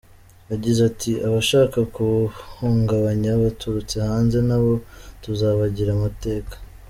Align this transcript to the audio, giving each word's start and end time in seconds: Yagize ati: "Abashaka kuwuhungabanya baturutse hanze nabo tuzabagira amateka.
Yagize 0.51 0.79
ati: 0.89 1.11
"Abashaka 1.27 1.77
kuwuhungabanya 1.93 3.31
baturutse 3.43 3.95
hanze 4.07 4.37
nabo 4.47 4.73
tuzabagira 5.23 5.91
amateka. 5.97 6.55